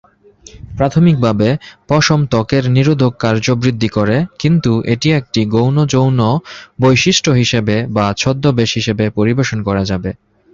[0.77, 1.47] প্রাথমিকভাবে,
[1.89, 6.19] পশম ত্বকের নিরোধক কার্য বৃদ্ধি করে কিন্তু এটি একটি গৌণ যৌন
[6.81, 10.11] বৈশিষ্ট্য হিসাবে বা ছদ্মবেশ হিসেবে পরিবেশন করা যাবে।